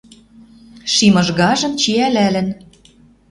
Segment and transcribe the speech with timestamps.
[0.93, 2.47] Шим ыжгажым чиӓлӓлӹн